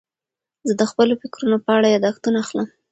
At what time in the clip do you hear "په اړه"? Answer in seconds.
1.65-1.87